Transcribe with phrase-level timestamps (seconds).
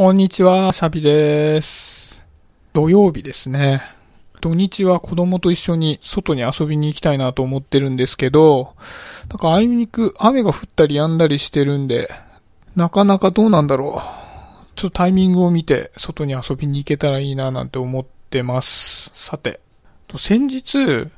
[0.00, 2.24] こんにちは、シャビです。
[2.72, 3.82] 土曜日ですね。
[4.40, 8.72] 土日は子供と一緒に外に遊びに行きたいなと思ってるんですけど、
[9.28, 12.08] なんかあいにく雨が降ったり止んだりしてるんで、
[12.74, 14.74] なかなかどうなんだろう。
[14.74, 19.10] ちょっとタイミングを見て外に遊びに行けたらいいななんて思ってます。
[19.12, 19.60] さて、
[20.16, 21.08] 先日、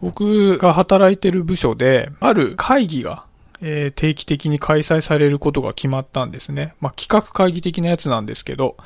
[0.00, 3.23] 僕が働いてる部署で、ある会議が
[3.66, 6.74] えー、定期的に開催されることが決まったんですね。
[6.80, 8.76] まあ、企画会議的なやつなんですけど。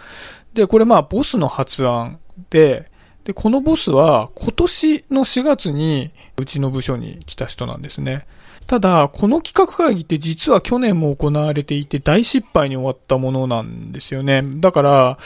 [0.55, 2.89] で、これまあ、ボスの発案で、
[3.25, 8.25] で、このボスは今年の4月にうちの部署に来た人なんですね。
[8.69, 14.43] ただ、この企画会議って実は去年も行われていて大失敗に終わったものなんですよね。
[14.45, 15.19] だから、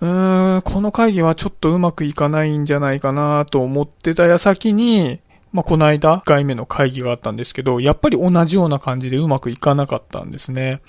[0.00, 5.20] うーん、この会議はちょっとうまくいかないんじゃないかなと思ってた矢先に、
[5.56, 10.82] まあ、この間、1回目の会議があったんですけど、やっぱり同じような感じでうまくいかなかったんですね。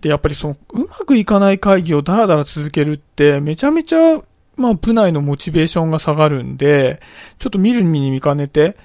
[0.00, 4.20] で、やっぱりその、うまくいかない会議をダラダラ続けるって、めちゃめちゃ、
[4.56, 7.00] まあ、部内のモチベーションが下がるんで、
[7.38, 8.76] ちょっと見る見に見かねて、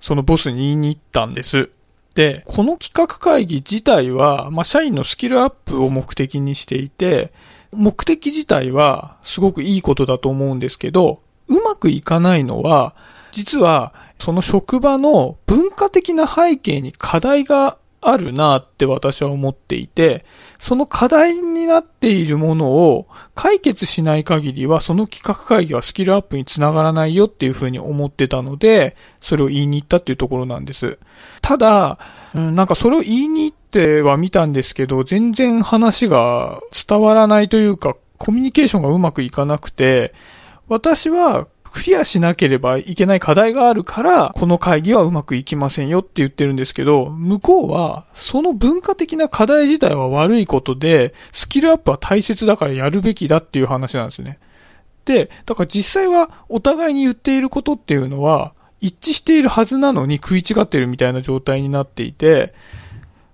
[0.00, 1.68] そのボスに言いに行ったんです。
[2.14, 7.34] で、この企画会議自体は、まあ、社員のスキルアップを目的にしていて、
[7.70, 12.94] 目的自体はすごくいいことだと思うんですけど、うまくいかないのは、
[13.38, 20.24] 実は、その職場の文化的な背景に課題があるなって私は思っていて、
[20.58, 30.98] その課題になっているものを解決しない限りは、その企画会議はスキルアップにつながらないよっていうふうに思ってたので、それを言いに行ったっていうところなんです。
[31.40, 32.00] ただ、
[32.34, 40.12] なんかそれを言いに行っては見たんですけど、全然話が伝わらないというか、コミュニケーションがうまくいかなくて、
[40.68, 54.38] 私はクリアしなければいけない課題があるから、この会議はうまくいきませんよって言ってるんですけど、向こうは、その文化的な課題自体は悪いことで、スキルアップは大切だからやるべきだっていう話なんですね。
[55.04, 62.54] で、だから実際はお互いに言っていることっていうのは、一致しているはずなのに食い違ってるみたいな状態になっていて、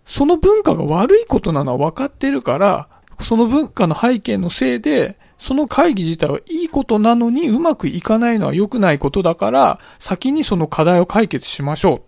[0.04, 2.88] その文化が悪いことなのは分かってるから、
[3.20, 12.02] その文化の背景のせいで、その会議自体はいいことなのにうまくいかないのは良くないことだから、先にその課題を解決しましょう。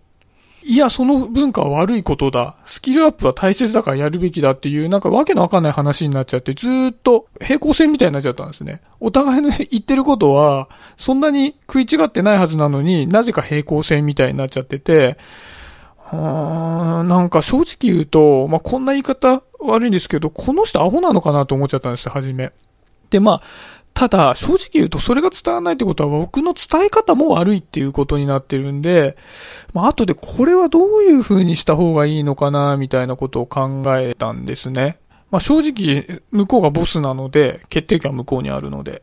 [0.69, 2.57] いや、その文化は悪いことだ。
[2.65, 8.81] スキルアップは大切だからやるべきだっていう、なんかわけのわかんない話になっちゃって、ずっと平行線みたいになっちゃったんですね。
[8.99, 15.19] お互いの言ってることは、そんなに食い違ってないはずなのになぜか平行線みたいになっちゃってて、
[16.13, 22.53] なんか正直言うと、まあ、こんな言い方悪いんですけど、この人アホなのかなと思っちゃったんですよ、はじめ。
[23.11, 23.43] で、まあ、
[23.97, 29.17] ただ、正直言うとそれが伝わらないってことは僕の伝え方も悪いっていうことになってるんで、
[29.73, 34.99] まあ後でこれはどういう風にした方がいいのかな、みたいなことを考えたんですね。
[35.31, 39.03] まあ正直、向こうがボスなので、決定権は向こうにあるので。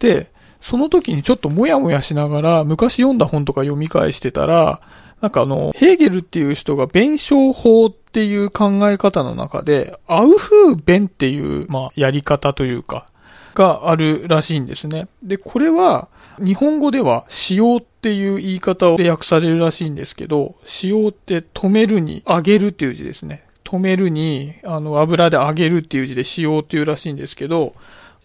[0.00, 4.80] で、その時にちょっともやもやしながら、昔読んだ本とか読み返してたら、
[5.20, 13.06] なんかあの、ヘーゲルっていう人が弁証法っていう考え方の中で、アウフー弁っていう、まあ、やり方というか、
[13.54, 15.08] があるらしいんですね。
[15.22, 16.08] で、これは、
[16.38, 23.42] 日本語では、使用っていう言い方で訳されるらしいんですけど、使用って止めるに、上げるっていう字ですね。
[23.64, 27.74] 止めるに、あの、油で揚げるっていう字で使用っていうらしいんですけど、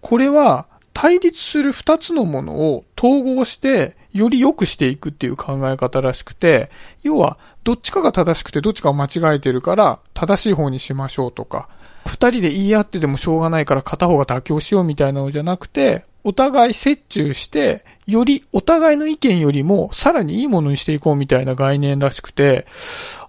[0.02, 6.70] これは、対立する二つのものを統合して、より良くしていくっていう考え方らしくて、
[7.02, 11.68] 要は、どっちかが正しくてどっちかが間違えてるから、正しい方にしましょうとか、
[12.06, 22.66] 二人で言い合っててもしょうがないから片方が妥協しようみたいなのじゃなくて、お互い折衷して、よりお互いの意見よりもさらにいいものにしていこうみたいな概念らしくて、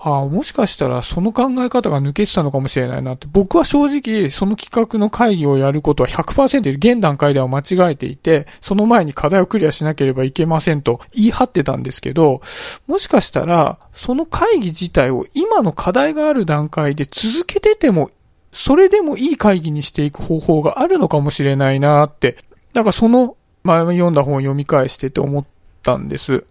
[0.00, 12.42] ああ、もしかしたらその考え方が抜けてたのかもしれないなって、僕は正直その企画の会議をやることは100%現段階では間違えていて、その前に課題をクリアしなければいけませんと言い張ってたんですけど、
[12.86, 18.10] もしかしたらその会議自体を今の課題がある段階で続けてても
[18.52, 22.36] それでもいい会議にしていく方法があるのかもしれないなって、
[22.74, 25.44] なんかその前読んだ本を読み返してて思っ
[25.82, 26.44] たんです。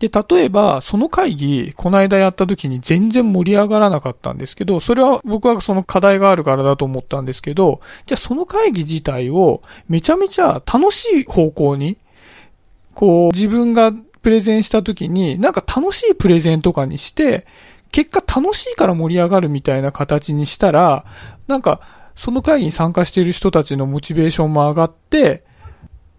[0.00, 11.98] で、例えば、その会議、この間やった時に全然盛り上がらなかったんですけど、それは僕はその課題があるからだと思ったんですけど、じゃあその会議自体をめちゃめちゃ楽しい方向に、
[12.94, 17.46] こう、自分がプレゼンした時に、なんか楽しいプレゼンとかにして、
[17.92, 21.04] 結果楽しいから盛り上がるみたいな形にしたら、
[21.46, 21.80] なんか、
[22.14, 25.44] その会議に参加している人たちのモチベーションも上がって、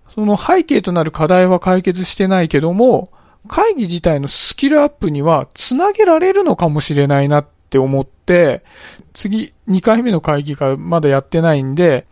[0.10, 3.10] その背景となる課題は解決してないけども、
[3.48, 8.64] 会議自体のスキルアップにはつなげられるのかもしれないなって思って、
[9.14, 12.06] 次、2回目の会議がまだやってないんで、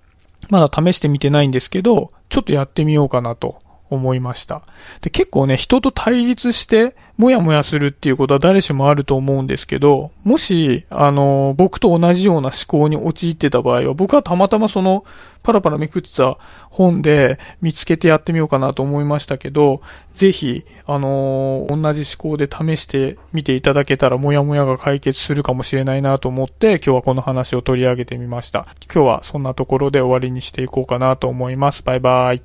[0.50, 3.60] まだ試してみてないんですけど、ちょっとやってみようかなと。
[3.92, 4.64] 思いました。
[5.02, 15.04] で、結構ね、人と対立して、もやもやするっていうことは誰しもあると思うんですけど、もし、あの、僕と同じような思考に陥ってた場合は、僕はたまたまその、
[15.44, 16.38] パラパラめくってた
[16.70, 19.82] 本で見つけてやってみようかなと思いましたけど、
[20.14, 28.68] ぜひ、あの、同じ思考で試してみていただけたら、もやもやが解決するかもしれないなと思って、今日はこの話を取り上げてみました。
[28.94, 31.84] 今日はそんなところで終わりにしていこうかなと思います。
[31.84, 32.40] バイバイ。